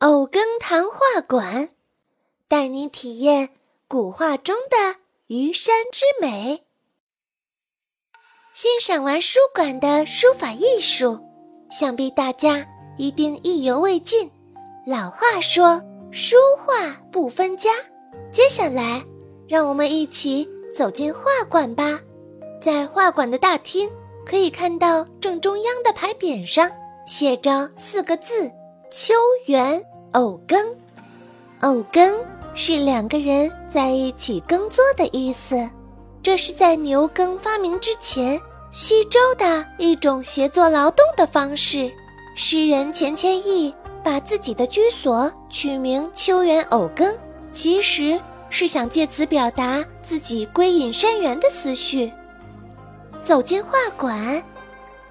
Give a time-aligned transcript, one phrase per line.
[0.00, 1.70] 偶耕谈画馆，
[2.46, 3.48] 带你体验
[3.88, 6.62] 古画中的虞山之美。
[8.52, 11.18] 欣赏完书馆的书法艺术，
[11.68, 12.64] 想必大家
[12.96, 14.30] 一定意犹未尽。
[14.86, 17.70] 老话说，书画不分家。
[18.30, 19.04] 接下来，
[19.48, 21.98] 让我们一起走进画馆吧。
[22.62, 23.90] 在画馆的大厅，
[24.24, 26.70] 可以看到正中央的牌匾上
[27.04, 28.48] 写着四个字。
[28.90, 29.12] 秋
[29.44, 30.58] 园偶耕，
[31.60, 35.68] 偶耕是两个人在一起耕作的意思。
[36.22, 38.40] 这是在牛耕发明之前，
[38.70, 41.90] 西周的一种协作劳动的方式。
[42.34, 47.14] 诗人钱谦益把自己的居所取名“秋园偶耕”，
[47.50, 52.12] 其实是想借此表达自己归隐山园的思绪。
[53.20, 54.42] 走进画馆。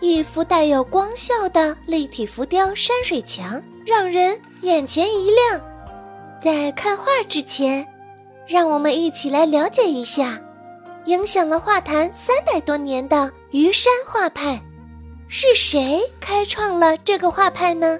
[0.00, 5.60] 一幅带有光效的立体浮雕山水墙，让人眼前一亮。
[6.42, 7.86] 在看画之前，
[8.46, 10.38] 让我们一起来了解一下
[11.06, 14.60] 影响了画坛三百多年的虞山画派。
[15.28, 17.98] 是谁开创了这个画派呢？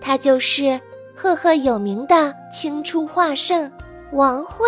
[0.00, 0.78] 他就是
[1.14, 3.70] 赫赫有名的清初画圣
[4.12, 4.66] 王辉。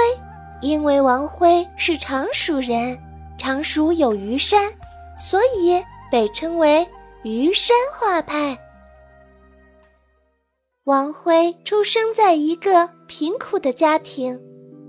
[0.61, 2.99] 因为王辉是常熟人，
[3.37, 4.73] 常熟有虞山，
[5.19, 5.83] 所以。
[6.11, 6.87] 被称为
[7.23, 8.59] 虞山画派。
[10.85, 14.41] 王辉出生在一个贫苦的家庭，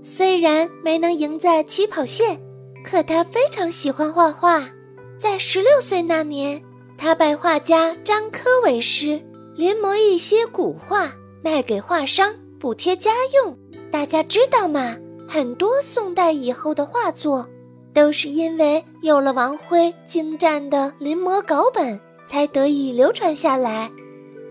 [0.02, 2.40] 虽然没能赢在起跑线，
[2.82, 4.70] 可他非常喜欢画画。
[5.18, 6.64] 在十六岁那年，
[6.96, 9.22] 他拜画家张科为师，
[9.54, 11.12] 临摹一些古画，
[11.44, 13.58] 卖给画商补贴家用。
[13.90, 14.96] 大家知道吗？
[15.28, 17.46] 很多宋代以后的画作。
[17.92, 23.90] 都是因为有了王辉精湛的临摹稿本，才得以流传下来。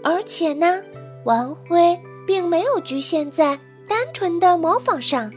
[0.03, 0.81] 而且呢，
[1.25, 5.31] 王辉并没有局限在单纯的模仿上，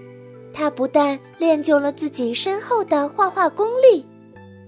[0.52, 4.04] 他不但练就了自己深厚的画画功力，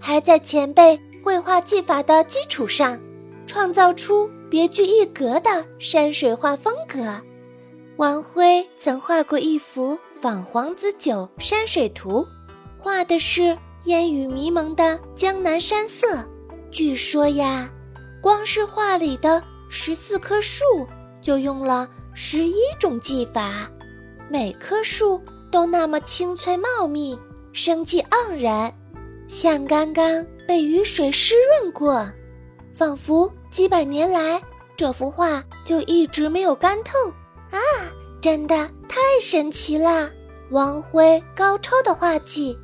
[0.00, 2.98] 还在前辈绘画技法的基础上，
[3.46, 7.20] 创造出别具一格的山水画风格。
[7.96, 12.22] 王辉曾画过一幅《仿黄子酒山水图》。
[12.84, 16.22] 画的是烟雨迷蒙的江南山色。
[16.70, 17.66] 据说呀，
[18.20, 20.62] 光是画里的十四棵树
[21.22, 23.70] 就用了十一种技法，
[24.28, 25.18] 每棵树
[25.50, 27.18] 都那么青翠茂密、
[27.54, 28.70] 生机盎然，
[29.26, 32.06] 像刚刚被雨水湿润过，
[32.70, 34.42] 仿佛几百年来
[34.76, 36.98] 这幅画就一直没有干透
[37.50, 37.58] 啊！
[38.20, 38.54] 真的
[38.86, 40.10] 太神奇了，
[40.50, 42.58] 王辉高超的画技。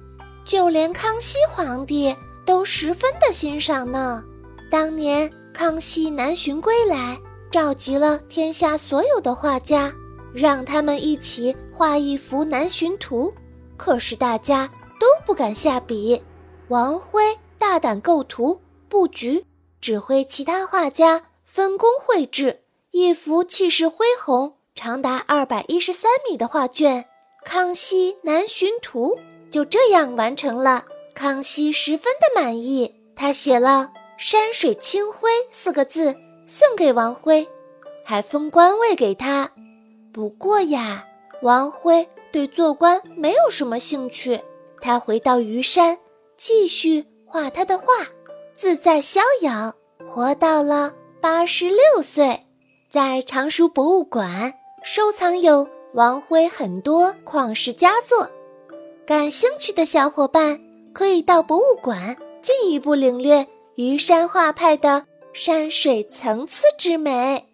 [0.44, 2.14] 就连康熙皇帝
[2.44, 4.24] 都十分的欣赏呢。
[4.70, 7.18] 当年康熙南巡归来，
[7.50, 9.92] 召集了天下所有的画家，
[10.32, 13.32] 让他们一起画一幅南巡图。
[13.76, 16.22] 可是大家都不敢下笔。
[16.68, 19.44] 王辉大胆构图布局，
[19.80, 27.02] 指挥其他画家分工绘制一幅气势恢宏、长达二百一十三米的画卷
[27.44, 29.16] 《康熙南巡图》。
[29.50, 30.84] 就这样完成了，
[31.14, 32.94] 康熙十分的满意。
[33.16, 36.14] 他写了“山水清辉”四个字
[36.46, 37.46] 送给王辉，
[38.04, 39.50] 还封官位给他。
[40.12, 41.04] 不过呀，
[41.42, 44.40] 王辉对做官没有什么兴趣，
[44.80, 45.98] 他回到虞山
[46.36, 47.84] 继续画他的画，
[48.54, 49.74] 自在逍遥，
[50.08, 52.46] 活到了八十六岁。
[52.88, 58.28] 在常熟博物馆收藏有王辉很多旷世佳作。
[59.10, 60.56] 感兴趣的小伙伴
[60.92, 63.44] 可以到博物馆进一步领略
[63.74, 67.49] 虞山画派的山水层次之美。